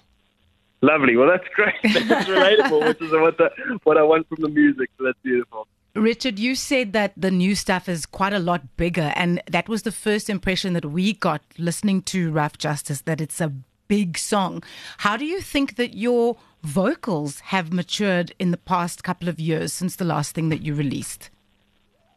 Lovely. 0.81 1.17
Well, 1.17 1.27
that's 1.27 1.47
great. 1.55 1.73
That's 2.07 2.29
relatable, 2.29 2.87
which 2.87 3.01
is 3.01 3.11
what, 3.11 3.37
the, 3.37 3.51
what 3.83 3.97
I 3.97 4.03
want 4.03 4.29
from 4.29 4.37
the 4.41 4.47
music. 4.47 4.89
So 4.97 5.03
that's 5.03 5.17
beautiful. 5.21 5.67
Richard, 5.95 6.37
you 6.37 6.55
said 6.55 6.93
that 6.93 7.13
the 7.17 7.31
new 7.31 7.55
stuff 7.55 7.89
is 7.89 8.05
quite 8.05 8.33
a 8.33 8.39
lot 8.39 8.77
bigger, 8.77 9.11
and 9.15 9.41
that 9.49 9.67
was 9.67 9.83
the 9.83 9.91
first 9.91 10.29
impression 10.29 10.73
that 10.73 10.85
we 10.85 11.13
got 11.13 11.41
listening 11.57 12.03
to 12.03 12.31
Rough 12.31 12.57
Justice 12.57 13.01
that 13.01 13.19
it's 13.19 13.41
a 13.41 13.51
big 13.87 14.17
song. 14.17 14.63
How 14.99 15.17
do 15.17 15.25
you 15.25 15.41
think 15.41 15.75
that 15.77 15.95
your 15.95 16.37
vocals 16.63 17.39
have 17.39 17.73
matured 17.73 18.33
in 18.37 18.51
the 18.51 18.57
past 18.57 19.03
couple 19.03 19.27
of 19.27 19.39
years 19.39 19.73
since 19.73 19.95
the 19.95 20.05
last 20.05 20.35
thing 20.35 20.49
that 20.49 20.61
you 20.61 20.75
released? 20.75 21.31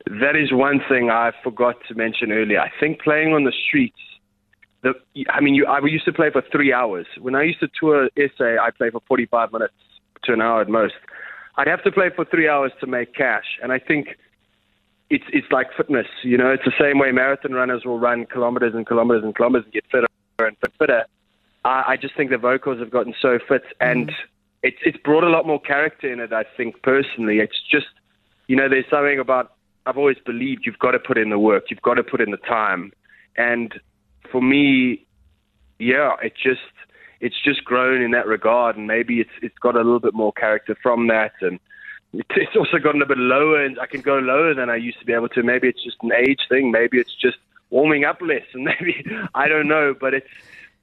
That 0.06 0.36
is 0.36 0.52
one 0.52 0.80
thing 0.88 1.10
I 1.10 1.32
forgot 1.42 1.76
to 1.88 1.94
mention 1.94 2.30
earlier. 2.30 2.60
I 2.60 2.70
think 2.78 3.00
playing 3.00 3.32
on 3.32 3.44
the 3.44 3.52
streets, 3.66 3.98
the, 4.82 4.94
I 5.30 5.40
mean, 5.40 5.54
you, 5.54 5.64
I 5.66 5.78
used 5.86 6.04
to 6.06 6.12
play 6.12 6.30
for 6.30 6.42
three 6.52 6.72
hours. 6.72 7.06
When 7.20 7.34
I 7.34 7.44
used 7.44 7.60
to 7.60 7.68
tour 7.78 8.10
SA, 8.16 8.56
I 8.60 8.70
play 8.76 8.90
for 8.90 9.00
45 9.06 9.52
minutes 9.52 9.74
to 10.24 10.32
an 10.32 10.42
hour 10.42 10.60
at 10.60 10.68
most. 10.68 10.94
I'd 11.56 11.68
have 11.68 11.82
to 11.84 11.92
play 11.92 12.10
for 12.14 12.24
three 12.24 12.48
hours 12.48 12.72
to 12.80 12.86
make 12.86 13.14
cash. 13.14 13.58
And 13.62 13.72
I 13.72 13.78
think 13.78 14.16
it's 15.10 15.24
it's 15.32 15.50
like 15.50 15.68
fitness. 15.76 16.06
You 16.22 16.38
know, 16.38 16.50
it's 16.50 16.64
the 16.64 16.72
same 16.80 16.98
way 16.98 17.12
marathon 17.12 17.52
runners 17.52 17.84
will 17.84 17.98
run 17.98 18.26
kilometers 18.26 18.74
and 18.74 18.86
kilometers 18.86 19.22
and 19.24 19.34
kilometers 19.34 19.64
and 19.64 19.74
get 19.74 19.84
fitter 19.90 20.06
and 20.38 20.56
fitter. 20.78 21.04
I, 21.64 21.84
I 21.88 21.96
just 21.96 22.16
think 22.16 22.30
the 22.30 22.38
vocals 22.38 22.80
have 22.80 22.90
gotten 22.90 23.14
so 23.20 23.38
fit, 23.46 23.62
and 23.80 24.08
mm. 24.08 24.14
it's 24.62 24.78
it's 24.84 24.96
brought 24.98 25.24
a 25.24 25.28
lot 25.28 25.46
more 25.46 25.60
character 25.60 26.10
in 26.10 26.18
it. 26.20 26.32
I 26.32 26.44
think 26.56 26.82
personally, 26.82 27.38
it's 27.38 27.60
just 27.70 27.88
you 28.46 28.56
know, 28.56 28.68
there's 28.68 28.88
something 28.90 29.18
about 29.18 29.52
I've 29.84 29.98
always 29.98 30.18
believed 30.24 30.62
you've 30.64 30.78
got 30.78 30.92
to 30.92 30.98
put 30.98 31.18
in 31.18 31.30
the 31.30 31.38
work, 31.38 31.64
you've 31.68 31.82
got 31.82 31.94
to 31.94 32.02
put 32.02 32.20
in 32.20 32.30
the 32.30 32.38
time, 32.38 32.92
and 33.36 33.78
for 34.30 34.40
me, 34.40 35.06
yeah, 35.78 36.12
it 36.22 36.32
just 36.40 36.60
it's 37.22 37.40
just 37.42 37.64
grown 37.64 38.02
in 38.02 38.10
that 38.10 38.26
regard, 38.26 38.76
and 38.76 38.86
maybe 38.86 39.20
it's 39.20 39.30
it's 39.40 39.56
got 39.58 39.76
a 39.76 39.78
little 39.78 40.00
bit 40.00 40.12
more 40.12 40.32
character 40.32 40.76
from 40.82 41.06
that, 41.06 41.32
and 41.40 41.58
it's 42.12 42.56
also 42.56 42.78
gotten 42.78 43.00
a 43.00 43.06
bit 43.06 43.16
lower, 43.16 43.64
and 43.64 43.78
I 43.80 43.86
can 43.86 44.02
go 44.02 44.18
lower 44.18 44.52
than 44.52 44.68
I 44.68 44.76
used 44.76 44.98
to 44.98 45.06
be 45.06 45.14
able 45.14 45.28
to. 45.30 45.42
Maybe 45.42 45.68
it's 45.68 45.82
just 45.82 45.96
an 46.02 46.12
age 46.12 46.40
thing, 46.48 46.70
maybe 46.70 46.98
it's 46.98 47.14
just 47.14 47.38
warming 47.70 48.04
up 48.04 48.20
less, 48.20 48.42
and 48.52 48.64
maybe 48.80 49.06
I 49.34 49.48
don't 49.48 49.68
know, 49.68 49.94
but 49.98 50.12
it's 50.12 50.28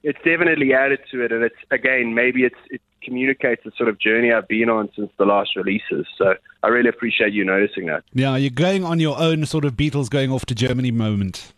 it's 0.02 0.18
definitely 0.24 0.72
added 0.72 1.00
to 1.12 1.22
it, 1.22 1.30
and 1.30 1.44
it's 1.44 1.60
again 1.70 2.14
maybe 2.14 2.44
it's 2.44 2.58
it 2.70 2.80
communicates 3.02 3.62
the 3.64 3.72
sort 3.76 3.90
of 3.90 3.98
journey 3.98 4.32
I've 4.32 4.48
been 4.48 4.70
on 4.70 4.88
since 4.96 5.10
the 5.18 5.26
last 5.26 5.56
releases. 5.56 6.06
So 6.16 6.34
I 6.62 6.68
really 6.68 6.88
appreciate 6.88 7.32
you 7.32 7.44
noticing 7.44 7.86
that. 7.86 8.04
Yeah, 8.14 8.36
you're 8.36 8.50
going 8.50 8.84
on 8.84 8.98
your 8.98 9.18
own 9.18 9.44
sort 9.46 9.64
of 9.66 9.74
Beatles 9.74 10.08
going 10.10 10.30
off 10.30 10.46
to 10.46 10.54
Germany 10.54 10.90
moment. 10.90 11.52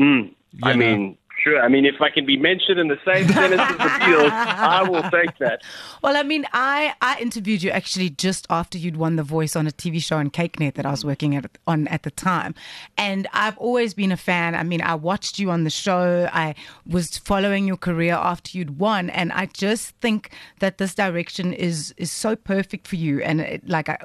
Mm, 0.00 0.34
I 0.62 0.72
know. 0.72 0.78
mean, 0.78 1.18
Sure. 1.44 1.60
I 1.60 1.68
mean, 1.68 1.84
if 1.84 2.00
I 2.00 2.08
can 2.08 2.24
be 2.24 2.38
mentioned 2.38 2.80
in 2.80 2.88
the 2.88 2.98
same 3.04 3.28
sentence 3.28 3.60
as 3.60 3.76
the 3.76 3.82
Beatles, 3.82 4.30
I 4.30 4.82
will 4.88 5.02
take 5.10 5.36
that. 5.40 5.62
Well, 6.02 6.16
I 6.16 6.22
mean, 6.22 6.46
I, 6.54 6.94
I 7.02 7.18
interviewed 7.20 7.62
you 7.62 7.68
actually 7.68 8.08
just 8.08 8.46
after 8.48 8.78
you'd 8.78 8.96
won 8.96 9.16
The 9.16 9.22
Voice 9.22 9.54
on 9.54 9.66
a 9.66 9.70
TV 9.70 10.02
show 10.02 10.16
on 10.16 10.30
CakeNet 10.30 10.72
that 10.76 10.86
I 10.86 10.90
was 10.90 11.04
working 11.04 11.36
at, 11.36 11.58
on 11.66 11.86
at 11.88 12.02
the 12.02 12.10
time. 12.10 12.54
And 12.96 13.28
I've 13.34 13.58
always 13.58 13.92
been 13.92 14.10
a 14.10 14.16
fan. 14.16 14.54
I 14.54 14.62
mean, 14.62 14.80
I 14.80 14.94
watched 14.94 15.38
you 15.38 15.50
on 15.50 15.64
the 15.64 15.70
show. 15.70 16.30
I 16.32 16.54
was 16.86 17.18
following 17.18 17.66
your 17.66 17.76
career 17.76 18.14
after 18.14 18.56
you'd 18.56 18.78
won. 18.78 19.10
And 19.10 19.30
I 19.30 19.44
just 19.44 19.90
think 19.96 20.30
that 20.60 20.78
this 20.78 20.94
direction 20.94 21.52
is 21.52 21.92
is 21.98 22.10
so 22.10 22.36
perfect 22.36 22.88
for 22.88 22.96
you. 22.96 23.20
And 23.20 23.42
it, 23.42 23.68
like, 23.68 23.90
I, 23.90 23.98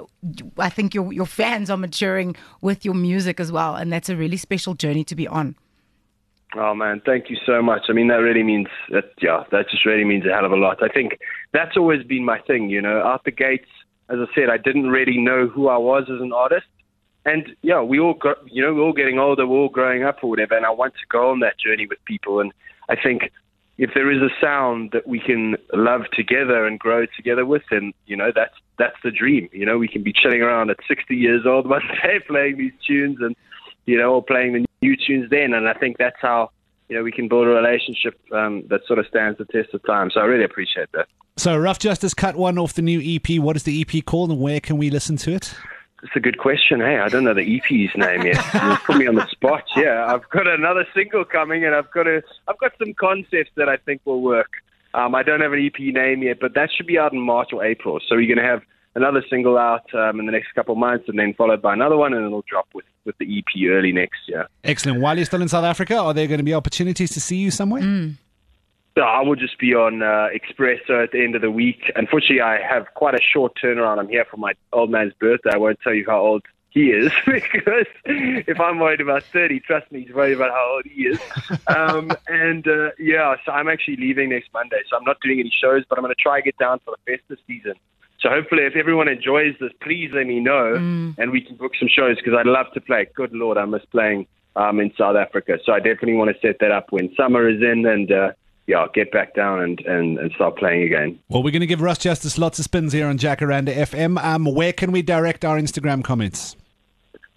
I 0.57 0.69
think 0.69 0.93
your, 0.93 1.13
your 1.13 1.25
fans 1.25 1.69
are 1.69 1.77
maturing 1.77 2.35
with 2.59 2.83
your 2.83 2.95
music 2.95 3.39
as 3.39 3.49
well. 3.49 3.75
And 3.75 3.93
that's 3.93 4.09
a 4.09 4.17
really 4.17 4.35
special 4.35 4.73
journey 4.73 5.05
to 5.05 5.15
be 5.15 5.25
on. 5.25 5.55
Oh 6.55 6.73
man, 6.73 7.01
thank 7.05 7.29
you 7.29 7.37
so 7.45 7.61
much. 7.61 7.83
I 7.89 7.93
mean, 7.93 8.07
that 8.07 8.15
really 8.15 8.43
means 8.43 8.67
that. 8.89 9.11
Yeah, 9.21 9.43
that 9.51 9.69
just 9.69 9.85
really 9.85 10.03
means 10.03 10.25
a 10.25 10.33
hell 10.33 10.45
of 10.45 10.51
a 10.51 10.55
lot. 10.55 10.81
I 10.81 10.87
think 10.87 11.19
that's 11.53 11.77
always 11.77 12.03
been 12.03 12.25
my 12.25 12.39
thing. 12.39 12.69
You 12.69 12.81
know, 12.81 13.01
out 13.03 13.23
the 13.23 13.31
gates, 13.31 13.69
as 14.09 14.17
I 14.19 14.25
said, 14.33 14.49
I 14.49 14.57
didn't 14.57 14.89
really 14.89 15.17
know 15.17 15.47
who 15.47 15.67
I 15.67 15.77
was 15.77 16.05
as 16.09 16.21
an 16.21 16.33
artist, 16.33 16.65
and 17.25 17.49
yeah, 17.61 17.81
we 17.81 17.99
all 17.99 18.15
got, 18.15 18.37
you 18.51 18.63
know, 18.63 18.73
we're 18.73 18.81
all 18.81 18.93
getting 18.93 19.19
older, 19.19 19.45
we're 19.45 19.57
all 19.57 19.69
growing 19.69 20.03
up 20.03 20.23
or 20.23 20.29
whatever, 20.31 20.57
and 20.57 20.65
I 20.65 20.71
want 20.71 20.95
to 20.95 21.05
go 21.09 21.29
on 21.29 21.39
that 21.41 21.59
journey 21.59 21.85
with 21.85 22.03
people. 22.05 22.39
And 22.39 22.51
I 22.89 22.95
think 22.95 23.31
if 23.77 23.91
there 23.93 24.11
is 24.11 24.21
a 24.21 24.33
sound 24.41 24.89
that 24.93 25.07
we 25.07 25.19
can 25.19 25.55
love 25.71 26.01
together 26.13 26.65
and 26.65 26.79
grow 26.79 27.05
together 27.15 27.45
with, 27.45 27.61
then 27.69 27.93
you 28.07 28.17
know 28.17 28.31
that's 28.33 28.55
that's 28.79 28.97
the 29.03 29.11
dream. 29.11 29.49
You 29.51 29.67
know, 29.67 29.77
we 29.77 29.87
can 29.87 30.01
be 30.01 30.13
chilling 30.13 30.41
around 30.41 30.71
at 30.71 30.77
60 30.87 31.15
years 31.15 31.45
old 31.45 31.69
one 31.69 31.83
day 32.03 32.19
playing 32.27 32.57
these 32.57 32.73
tunes 32.87 33.17
and 33.21 33.35
you 33.85 33.97
know, 33.97 34.21
playing 34.21 34.53
the 34.53 34.68
new 34.81 34.95
tunes 34.95 35.29
then. 35.29 35.53
And 35.53 35.67
I 35.67 35.73
think 35.73 35.97
that's 35.97 36.17
how 36.19 36.51
you 36.87 36.97
know 36.97 37.03
we 37.03 37.11
can 37.11 37.27
build 37.27 37.47
a 37.47 37.49
relationship 37.49 38.19
um, 38.31 38.63
that 38.69 38.81
sort 38.87 38.99
of 38.99 39.07
stands 39.07 39.37
the 39.37 39.45
test 39.45 39.73
of 39.73 39.83
time. 39.85 40.11
So 40.11 40.19
I 40.21 40.25
really 40.25 40.43
appreciate 40.43 40.91
that. 40.93 41.07
So, 41.37 41.57
Rough 41.57 41.79
Justice 41.79 42.13
cut 42.13 42.35
one 42.35 42.57
off 42.57 42.73
the 42.73 42.81
new 42.81 42.99
EP. 43.01 43.39
What 43.39 43.55
is 43.55 43.63
the 43.63 43.79
EP 43.79 44.03
called, 44.03 44.29
and 44.29 44.41
where 44.41 44.59
can 44.59 44.77
we 44.77 44.89
listen 44.89 45.15
to 45.17 45.31
it? 45.31 45.55
It's 46.03 46.11
a 46.15 46.19
good 46.19 46.37
question. 46.37 46.81
Hey, 46.81 46.97
I 46.97 47.07
don't 47.07 47.23
know 47.23 47.33
the 47.33 47.57
EP's 47.57 47.95
name 47.95 48.23
yet. 48.23 48.43
You 48.53 48.75
put 48.85 48.97
me 48.97 49.07
on 49.07 49.15
the 49.15 49.27
spot. 49.27 49.63
Yeah, 49.75 50.05
I've 50.05 50.29
got 50.29 50.47
another 50.47 50.85
single 50.93 51.23
coming, 51.23 51.63
and 51.63 51.73
I've 51.73 51.89
got 51.91 52.07
a, 52.07 52.21
I've 52.47 52.57
got 52.57 52.73
some 52.77 52.93
concepts 52.93 53.51
that 53.55 53.69
I 53.69 53.77
think 53.77 54.01
will 54.03 54.21
work. 54.21 54.49
Um, 54.93 55.15
I 55.15 55.23
don't 55.23 55.41
have 55.41 55.53
an 55.53 55.65
EP 55.65 55.79
name 55.79 56.23
yet, 56.23 56.39
but 56.41 56.55
that 56.55 56.69
should 56.75 56.87
be 56.87 56.97
out 56.97 57.13
in 57.13 57.19
March 57.19 57.49
or 57.53 57.63
April. 57.63 57.99
So 58.07 58.15
you're 58.15 58.35
going 58.35 58.45
to 58.45 58.51
have 58.51 58.63
another 58.95 59.23
single 59.29 59.57
out 59.57 59.93
um, 59.93 60.19
in 60.19 60.25
the 60.25 60.31
next 60.31 60.53
couple 60.53 60.73
of 60.73 60.79
months, 60.79 61.05
and 61.07 61.17
then 61.17 61.33
followed 61.33 61.61
by 61.61 61.73
another 61.73 61.97
one, 61.97 62.13
and 62.13 62.25
it'll 62.25 62.45
drop 62.47 62.67
with 62.73 62.85
with 63.05 63.17
the 63.17 63.37
EP 63.37 63.69
early 63.69 63.91
next 63.91 64.19
year. 64.27 64.47
Excellent. 64.63 65.01
While 65.01 65.17
you're 65.17 65.25
still 65.25 65.41
in 65.41 65.47
South 65.47 65.63
Africa, 65.63 65.97
are 65.97 66.13
there 66.13 66.27
going 66.27 66.39
to 66.39 66.43
be 66.43 66.53
opportunities 66.53 67.11
to 67.11 67.21
see 67.21 67.37
you 67.37 67.51
somewhere? 67.51 67.81
Mm. 67.81 68.15
So 68.97 69.03
I 69.03 69.21
will 69.21 69.35
just 69.35 69.57
be 69.59 69.73
on 69.73 70.03
uh, 70.03 70.27
Expresso 70.35 71.03
at 71.03 71.11
the 71.11 71.23
end 71.23 71.35
of 71.35 71.41
the 71.41 71.51
week. 71.51 71.91
Unfortunately, 71.95 72.41
I 72.41 72.59
have 72.61 72.87
quite 72.95 73.15
a 73.15 73.21
short 73.21 73.53
turnaround. 73.63 73.97
I'm 73.97 74.09
here 74.09 74.25
for 74.29 74.37
my 74.37 74.53
old 74.73 74.89
man's 74.89 75.13
birthday. 75.13 75.51
I 75.53 75.57
won't 75.57 75.79
tell 75.81 75.93
you 75.93 76.03
how 76.05 76.19
old 76.19 76.43
he 76.71 76.91
is 76.91 77.11
because 77.25 77.85
if 78.05 78.59
I'm 78.59 78.79
worried 78.79 79.01
about 79.01 79.23
30, 79.23 79.59
trust 79.61 79.91
me, 79.91 80.03
he's 80.05 80.13
worried 80.13 80.33
about 80.33 80.51
how 80.51 80.73
old 80.73 80.85
he 80.85 81.03
is. 81.03 81.19
Um, 81.67 82.11
and 82.27 82.67
uh, 82.67 82.89
yeah, 82.99 83.35
so 83.45 83.51
I'm 83.51 83.67
actually 83.69 83.97
leaving 83.97 84.29
next 84.29 84.49
Monday. 84.53 84.81
So 84.89 84.97
I'm 84.97 85.03
not 85.03 85.17
doing 85.21 85.39
any 85.39 85.51
shows, 85.61 85.83
but 85.89 85.97
I'm 85.97 86.03
going 86.03 86.13
to 86.13 86.21
try 86.21 86.35
and 86.37 86.45
get 86.45 86.57
down 86.57 86.79
for 86.83 86.93
the 86.93 87.17
festive 87.17 87.37
season. 87.47 87.73
So 88.21 88.29
hopefully, 88.29 88.63
if 88.63 88.75
everyone 88.75 89.07
enjoys 89.07 89.55
this, 89.59 89.71
please 89.81 90.11
let 90.13 90.27
me 90.27 90.39
know 90.39 90.75
Mm. 90.77 91.15
and 91.17 91.31
we 91.31 91.41
can 91.41 91.55
book 91.55 91.73
some 91.79 91.87
shows 91.87 92.17
because 92.17 92.33
I'd 92.37 92.45
love 92.45 92.67
to 92.73 92.81
play. 92.81 93.07
Good 93.15 93.33
Lord, 93.33 93.57
I 93.57 93.65
miss 93.65 93.85
playing 93.85 94.27
um, 94.55 94.79
in 94.79 94.91
South 94.97 95.15
Africa. 95.15 95.57
So 95.65 95.71
I 95.73 95.79
definitely 95.79 96.15
want 96.15 96.35
to 96.35 96.39
set 96.47 96.57
that 96.59 96.71
up 96.71 96.87
when 96.91 97.13
summer 97.15 97.47
is 97.49 97.61
in 97.61 97.85
and. 97.85 98.11
Uh, 98.11 98.31
yeah, 98.67 98.77
I'll 98.77 98.91
get 98.93 99.11
back 99.11 99.33
down 99.33 99.61
and, 99.63 99.79
and, 99.87 100.19
and 100.19 100.31
start 100.33 100.55
playing 100.55 100.83
again. 100.83 101.17
Well, 101.27 101.41
we're 101.41 101.49
going 101.49 101.61
to 101.61 101.65
give 101.65 101.81
Rough 101.81 101.97
Justice 101.97 102.37
lots 102.37 102.59
of 102.59 102.65
spins 102.65 102.93
here 102.93 103.07
on 103.07 103.17
Jacaranda 103.17 103.73
FM. 103.75 104.23
Um, 104.23 104.45
where 104.45 104.73
can 104.73 104.91
we 104.91 105.01
direct 105.01 105.43
our 105.43 105.57
Instagram 105.57 106.03
comments? 106.03 106.55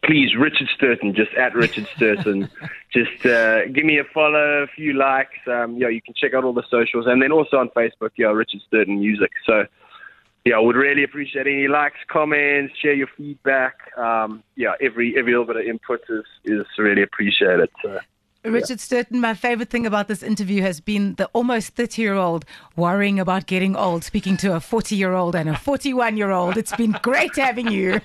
Please, 0.05 0.35
Richard 0.37 0.69
Stirton, 0.79 1.15
just 1.15 1.33
at 1.33 1.55
Richard 1.55 1.87
Stirton. 1.97 2.51
just 2.93 3.25
uh, 3.25 3.65
give 3.69 3.87
me 3.87 3.99
a 3.99 4.05
follow, 4.13 4.65
a 4.65 4.67
few 4.67 4.93
likes. 4.93 5.39
Um, 5.47 5.79
yeah, 5.79 5.89
you 5.89 6.03
can 6.03 6.13
check 6.13 6.35
out 6.35 6.45
all 6.45 6.53
the 6.53 6.65
socials. 6.69 7.07
And 7.07 7.23
then 7.23 7.33
also 7.33 7.57
on 7.57 7.71
Facebook, 7.71 8.11
yeah, 8.19 8.27
Richard 8.27 8.61
Stirton 8.71 8.99
Music. 8.99 9.31
So, 9.47 9.65
yeah, 10.45 10.57
I 10.57 10.61
would 10.61 10.77
really 10.77 11.05
appreciate 11.05 11.47
any 11.47 11.69
likes, 11.69 11.99
comments, 12.09 12.75
share 12.81 12.95
your 12.95 13.09
feedback. 13.17 13.75
Um, 13.97 14.43
yeah, 14.57 14.73
every 14.81 15.17
every 15.17 15.33
little 15.33 15.47
bit 15.47 15.57
of 15.57 15.63
input 15.63 16.01
is, 16.09 16.25
is 16.45 16.67
really 16.79 17.03
appreciated. 17.03 17.71
So. 17.83 18.01
Richard 18.45 18.79
Stirton, 18.79 19.21
my 19.21 19.35
favorite 19.35 19.71
thing 19.71 19.87
about 19.87 20.09
this 20.09 20.21
interview 20.21 20.63
has 20.63 20.81
been 20.81 21.15
the 21.15 21.27
almost 21.27 21.77
30 21.77 22.03
year 22.03 22.15
old 22.15 22.45
worrying 22.75 23.21
about 23.21 23.47
getting 23.47 23.77
old, 23.77 24.03
speaking 24.03 24.37
to 24.39 24.57
a 24.57 24.61
40 24.61 24.97
year 24.97 25.13
old 25.13 25.37
and 25.37 25.49
a 25.49 25.57
41 25.57 26.17
year 26.17 26.33
old. 26.33 26.57
It's 26.57 26.75
been 26.75 26.97
great 27.03 27.37
having 27.37 27.71
you. 27.71 28.01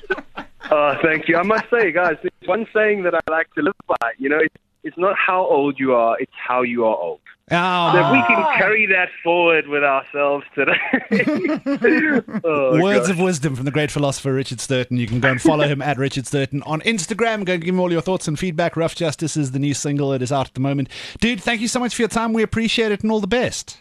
Oh, 0.69 0.93
thank 1.01 1.27
you. 1.27 1.37
I 1.37 1.43
must 1.43 1.65
say, 1.71 1.91
guys, 1.91 2.17
there's 2.21 2.47
one 2.47 2.67
saying 2.71 3.01
that 3.03 3.15
I 3.15 3.31
like 3.31 3.51
to 3.55 3.63
live 3.63 3.73
by. 3.87 4.11
You 4.19 4.29
know, 4.29 4.37
it's, 4.37 4.55
it's 4.83 4.97
not 4.97 5.15
how 5.17 5.43
old 5.43 5.79
you 5.79 5.95
are, 5.95 6.19
it's 6.19 6.31
how 6.47 6.61
you 6.61 6.85
are 6.85 6.95
old. 6.95 7.21
Oh, 7.49 7.91
So 7.93 7.99
if 7.99 8.11
we 8.11 8.35
can 8.35 8.57
carry 8.57 8.85
that 8.87 9.07
forward 9.23 9.67
with 9.67 9.81
ourselves 9.81 10.45
today. 10.53 10.73
oh, 12.43 12.81
Words 12.81 13.07
gosh. 13.07 13.09
of 13.11 13.19
wisdom 13.19 13.55
from 13.55 13.63
the 13.63 13.71
great 13.71 13.89
philosopher 13.89 14.33
Richard 14.33 14.57
Stirton. 14.57 14.97
You 14.97 15.07
can 15.07 15.21
go 15.21 15.29
and 15.29 15.41
follow 15.41 15.65
him 15.65 15.81
at 15.81 15.97
Richard 15.97 16.25
Stirton 16.25 16.61
on 16.65 16.81
Instagram. 16.81 17.45
Go 17.45 17.53
and 17.53 17.63
give 17.63 17.73
him 17.73 17.79
all 17.79 17.91
your 17.91 18.01
thoughts 18.01 18.27
and 18.27 18.37
feedback. 18.37 18.75
Rough 18.75 18.95
Justice 18.95 19.37
is 19.37 19.51
the 19.51 19.59
new 19.59 19.73
single. 19.73 20.11
It 20.11 20.21
is 20.21 20.31
out 20.31 20.47
at 20.47 20.53
the 20.55 20.59
moment. 20.59 20.89
Dude, 21.21 21.41
thank 21.41 21.61
you 21.61 21.69
so 21.69 21.79
much 21.79 21.95
for 21.95 22.01
your 22.01 22.09
time. 22.09 22.33
We 22.33 22.43
appreciate 22.43 22.91
it 22.91 23.01
and 23.01 23.11
all 23.11 23.21
the 23.21 23.27
best. 23.27 23.77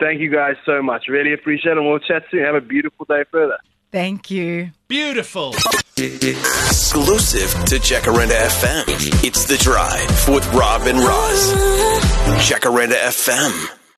Thank 0.00 0.20
you 0.20 0.30
guys 0.30 0.56
so 0.64 0.82
much. 0.82 1.04
Really 1.06 1.34
appreciate 1.34 1.72
it. 1.72 1.78
And 1.78 1.86
we'll 1.86 1.98
chat 1.98 2.24
soon. 2.30 2.42
Have 2.42 2.54
a 2.54 2.60
beautiful 2.62 3.04
day 3.04 3.24
further. 3.30 3.58
Thank 3.92 4.30
you. 4.30 4.70
Beautiful. 4.88 5.54
Exclusive 5.96 7.50
to 7.66 7.76
Jacaranda 7.76 8.32
FM. 8.32 9.24
It's 9.24 9.44
The 9.44 9.56
Drive 9.56 10.28
with 10.28 10.44
Rob 10.52 10.82
and 10.88 10.98
Roz. 10.98 11.52
Jacaranda 12.42 12.98
FM. 12.98 13.83